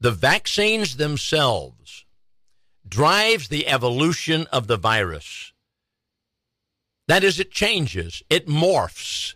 [0.00, 2.04] The vaccines themselves
[2.86, 5.52] drives the evolution of the virus.
[7.08, 9.34] That is, it changes, it morphs.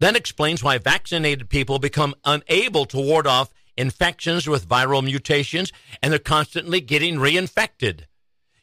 [0.00, 6.12] That explains why vaccinated people become unable to ward off infections with viral mutations and
[6.12, 8.04] they're constantly getting reinfected.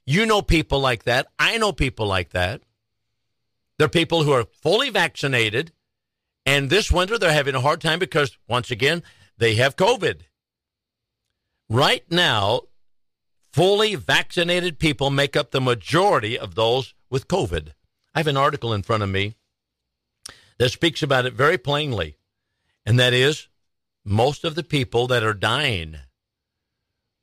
[0.06, 1.28] You know people like that.
[1.38, 2.62] I know people like that.
[3.78, 5.72] They're people who are fully vaccinated,
[6.46, 9.04] and this winter they're having a hard time because, once again,
[9.38, 10.22] they have COVID.
[11.70, 12.62] Right now,
[13.52, 17.74] fully vaccinated people make up the majority of those with COVID.
[18.16, 19.36] I have an article in front of me
[20.58, 22.18] that speaks about it very plainly,
[22.86, 23.48] and that is
[24.04, 25.98] most of the people that are dying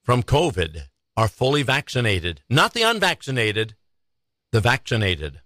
[0.02, 0.82] from COVID
[1.16, 3.74] are fully vaccinated, not the unvaccinated,
[4.52, 5.40] the vaccinated.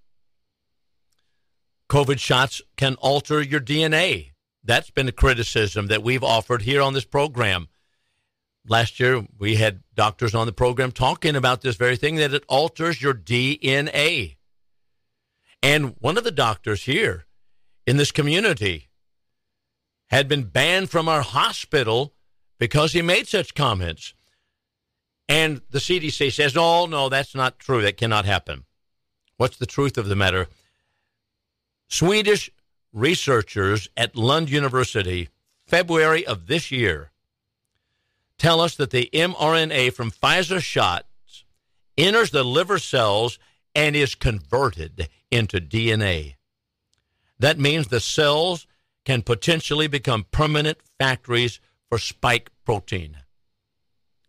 [1.89, 4.33] COVID shots can alter your DNA.
[4.63, 7.69] That's been a criticism that we've offered here on this program.
[8.67, 12.45] Last year, we had doctors on the program talking about this very thing that it
[12.49, 14.37] alters your DNA.
[15.63, 17.25] And one of the doctors here
[17.87, 18.89] in this community
[20.11, 22.15] had been banned from our hospital
[22.59, 24.13] because he made such comments.
[25.29, 27.81] And the CDC says, oh, no, that's not true.
[27.83, 28.65] That cannot happen.
[29.39, 30.49] What's the truth of the matter?
[31.89, 32.51] Swedish
[32.93, 35.31] researchers at Lund University,
[35.67, 37.11] February of this year,
[38.37, 41.45] tell us that the mRNA from Pfizer shots
[41.97, 43.39] enters the liver cells
[43.75, 46.35] and is converted into DNA.
[47.39, 48.67] That means the cells
[49.05, 53.17] can potentially become permanent factories for spike protein.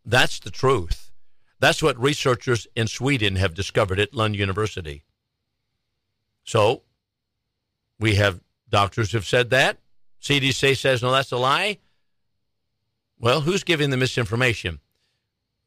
[0.05, 1.11] That's the truth.
[1.59, 5.03] That's what researchers in Sweden have discovered at Lund University.
[6.45, 6.83] So,
[7.99, 8.39] we have
[8.69, 9.77] doctors have said that.
[10.21, 11.79] CDC says, no, that's a lie.
[13.19, 14.79] Well, who's giving the misinformation?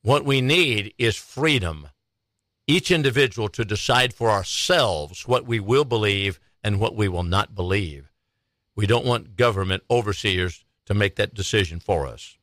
[0.02, 1.88] What we need is freedom.
[2.66, 7.54] Each individual to decide for ourselves what we will believe and what we will not
[7.54, 8.10] believe.
[8.74, 12.36] We don't want government overseers to make that decision for us.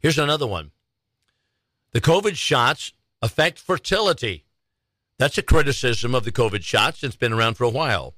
[0.00, 0.70] Here's another one
[1.92, 4.44] the COVID shots affect fertility.
[5.18, 7.04] That's a criticism of the COVID shots.
[7.04, 8.14] It's been around for a while.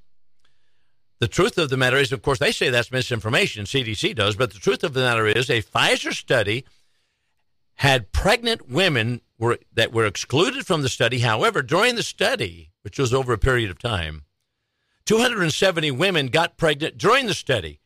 [1.21, 4.53] The truth of the matter is, of course, they say that's misinformation, CDC does, but
[4.53, 6.65] the truth of the matter is a Pfizer study
[7.77, 11.21] had pregnant women were, that were excluded from the study.
[11.21, 14.25] However, during the study, which was over a period of time,
[15.07, 17.81] 270 women got pregnant during the study.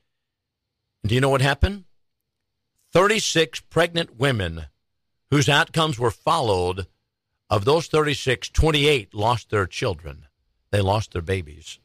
[1.03, 1.85] And do you know what happened?
[2.93, 4.67] 36 pregnant women
[5.31, 6.87] whose outcomes were followed.
[7.51, 10.27] Of those 36, 28 lost their children.
[10.71, 11.79] They lost their babies.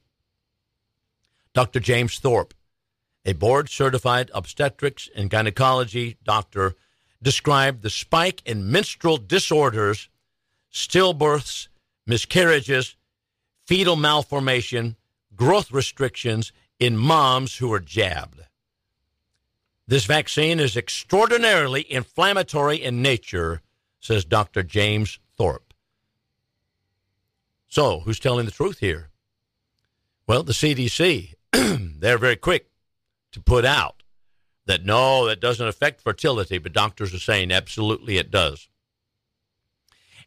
[1.53, 1.79] Dr.
[1.79, 2.53] James Thorpe,
[3.25, 6.75] a board certified obstetrics and gynecology doctor,
[7.21, 10.09] described the spike in menstrual disorders,
[10.71, 11.67] stillbirths,
[12.05, 12.95] miscarriages,
[13.65, 14.95] fetal malformation,
[15.35, 18.41] growth restrictions in moms who are jabbed.
[19.87, 23.61] This vaccine is extraordinarily inflammatory in nature,
[23.99, 24.63] says Dr.
[24.63, 25.73] James Thorpe.
[27.67, 29.09] So, who's telling the truth here?
[30.27, 31.33] Well, the CDC.
[31.99, 32.69] They're very quick
[33.31, 34.03] to put out
[34.65, 38.69] that no, that doesn't affect fertility, but doctors are saying absolutely it does.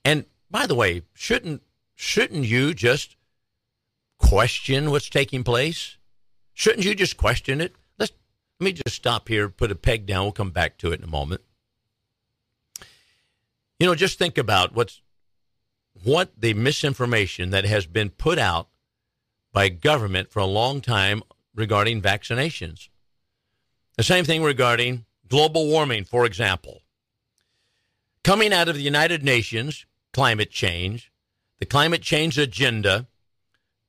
[0.04, 1.62] And by the way, shouldn't
[1.94, 3.16] shouldn't you just
[4.18, 5.96] question what's taking place?
[6.54, 7.74] Shouldn't you just question it?
[7.98, 8.12] Let's
[8.60, 10.24] let me just stop here, put a peg down.
[10.24, 11.40] We'll come back to it in a moment.
[13.80, 15.00] You know, just think about what's
[16.04, 18.68] what the misinformation that has been put out
[19.56, 21.22] by government for a long time
[21.54, 22.90] regarding vaccinations.
[23.96, 26.82] The same thing regarding global warming, for example.
[28.22, 31.10] Coming out of the United Nations, climate change,
[31.58, 33.06] the climate change agenda,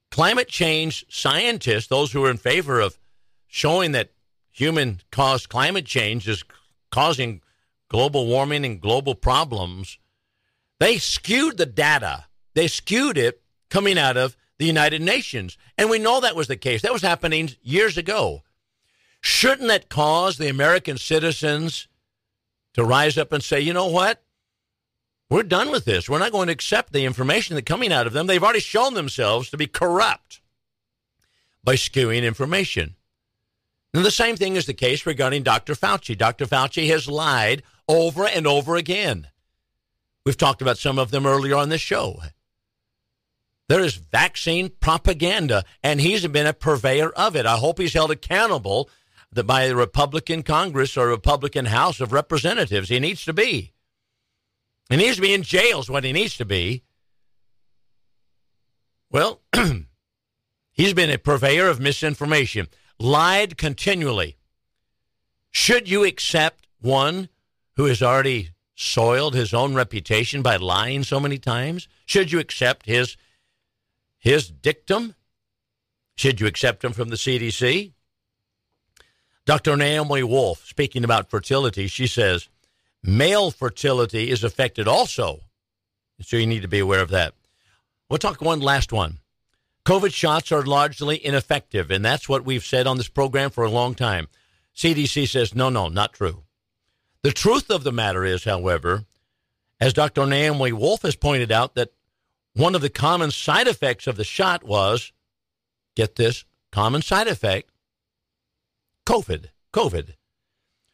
[0.09, 2.97] climate change scientists, those who are in favor of
[3.45, 4.13] showing that
[4.49, 6.45] human caused climate change is
[6.91, 7.41] causing
[7.89, 9.99] global warming and global problems,
[10.80, 12.24] they skewed the data.
[12.53, 15.57] They skewed it coming out of the United Nations.
[15.77, 16.81] And we know that was the case.
[16.81, 18.43] That was happening years ago.
[19.21, 21.87] Shouldn't that cause the American citizens
[22.73, 24.23] to rise up and say, you know what?
[25.29, 26.09] We're done with this.
[26.09, 28.27] We're not going to accept the information that's coming out of them.
[28.27, 30.41] They've already shown themselves to be corrupt
[31.63, 32.95] by skewing information.
[33.93, 35.73] And the same thing is the case regarding Dr.
[35.73, 36.17] Fauci.
[36.17, 36.45] Dr.
[36.45, 39.27] Fauci has lied over and over again.
[40.25, 42.21] We've talked about some of them earlier on this show.
[43.68, 47.45] There is vaccine propaganda, and he's been a purveyor of it.
[47.45, 48.89] I hope he's held accountable
[49.34, 52.89] by the Republican Congress or Republican House of Representatives.
[52.89, 53.74] He needs to be.
[54.89, 56.84] He needs to be in jail, is what he needs to be.
[59.11, 59.41] Well,
[60.72, 62.68] he's been a purveyor of misinformation,
[62.99, 64.38] lied continually.
[65.51, 67.28] Should you accept one
[67.76, 71.88] who has already soiled his own reputation by lying so many times?
[72.05, 73.18] Should you accept his
[74.20, 75.15] his dictum?
[76.15, 77.93] Should you accept him from the CDC?
[79.45, 79.78] Dr.
[79.78, 82.49] Naomi Wolf, speaking about fertility, she says
[83.03, 85.41] male fertility is affected also.
[86.22, 87.34] So you need to be aware of that.
[88.09, 89.20] We'll talk one last one.
[89.86, 93.72] COVID shots are largely ineffective, and that's what we've said on this program for a
[93.72, 94.28] long time.
[94.76, 96.43] CDC says, no, no, not true.
[97.24, 99.05] The truth of the matter is, however,
[99.80, 100.26] as Dr.
[100.26, 101.93] Naomi Wolf has pointed out, that
[102.57, 105.11] one of the common side effects of the shot was
[105.95, 107.69] get this common side effect
[109.05, 109.47] COVID.
[109.73, 110.15] COVID.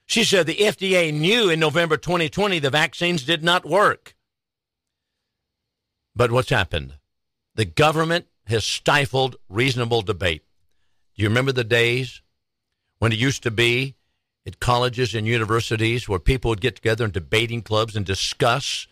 [0.06, 4.16] She said the FDA knew in November 2020 the vaccines did not work.
[6.16, 6.96] But what's happened?
[7.56, 10.44] The government has stifled reasonable debate.
[11.16, 12.22] Do you remember the days
[13.00, 13.96] when it used to be
[14.46, 18.88] at colleges and universities where people would get together in debating clubs and discuss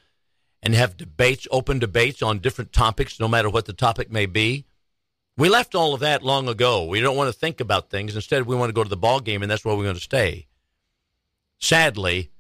[0.64, 4.66] and have debates, open debates on different topics, no matter what the topic may be?
[5.38, 6.86] We left all of that long ago.
[6.86, 8.16] We don't want to think about things.
[8.16, 10.02] Instead, we want to go to the ball game, and that's where we're going to
[10.02, 10.48] stay.
[11.58, 12.32] Sadly,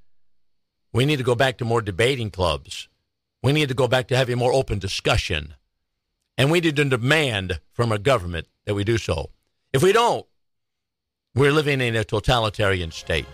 [0.93, 2.89] we need to go back to more debating clubs.
[3.41, 5.55] We need to go back to having more open discussion.
[6.37, 9.31] And we need to demand from our government that we do so.
[9.73, 10.25] If we don't,
[11.33, 13.25] we're living in a totalitarian state.